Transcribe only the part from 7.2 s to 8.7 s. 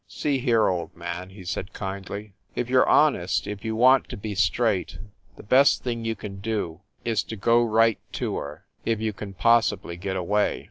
to go right to her